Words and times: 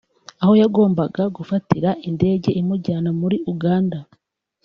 aho 0.41 0.53
yagombaga 0.61 1.23
gufatira 1.37 1.89
indege 2.09 2.49
imujyana 2.61 3.09
muri 3.19 3.37
Uganda 3.53 3.97